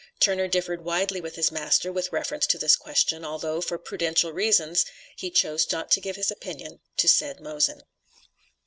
Turner 0.19 0.47
differed 0.47 0.83
widely 0.83 1.21
with 1.21 1.35
his 1.35 1.51
master 1.51 1.91
with 1.91 2.11
reference 2.11 2.47
to 2.47 2.57
this 2.57 2.75
question, 2.75 3.23
although, 3.23 3.61
for 3.61 3.77
prudential 3.77 4.33
reasons, 4.33 4.83
he 5.15 5.29
chose 5.29 5.71
not 5.71 5.91
to 5.91 6.01
give 6.01 6.15
his 6.15 6.31
opinion 6.31 6.79
to 6.97 7.07
said 7.07 7.39
Mosen. 7.39 7.83